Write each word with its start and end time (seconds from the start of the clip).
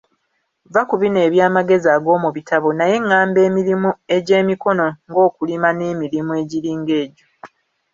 Vva 0.71 0.81
ku 0.89 0.95
bino 1.01 1.19
eby'amagezi 1.27 1.87
ag'omu 1.95 2.27
bitabo 2.37 2.67
naye 2.77 2.95
ngamba 3.05 3.39
emirimu 3.47 3.89
egy'emikono 4.15 4.85
ng'okulima 5.09 5.69
n'emirimu 5.73 6.31
egiringa 6.41 6.93
egyo. 7.03 7.25